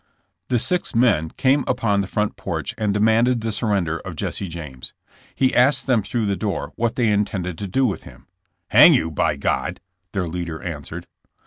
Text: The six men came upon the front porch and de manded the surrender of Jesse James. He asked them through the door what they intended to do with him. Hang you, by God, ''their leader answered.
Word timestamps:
The 0.47 0.57
six 0.57 0.95
men 0.95 1.29
came 1.29 1.63
upon 1.67 2.01
the 2.01 2.07
front 2.07 2.35
porch 2.35 2.73
and 2.75 2.91
de 2.91 2.99
manded 2.99 3.41
the 3.41 3.51
surrender 3.51 3.99
of 3.99 4.15
Jesse 4.15 4.47
James. 4.47 4.95
He 5.35 5.53
asked 5.55 5.85
them 5.85 6.01
through 6.01 6.25
the 6.25 6.35
door 6.35 6.73
what 6.75 6.95
they 6.95 7.09
intended 7.09 7.55
to 7.59 7.67
do 7.67 7.85
with 7.85 8.01
him. 8.01 8.25
Hang 8.69 8.95
you, 8.95 9.11
by 9.11 9.35
God, 9.35 9.79
''their 10.13 10.25
leader 10.25 10.59
answered. 10.59 11.05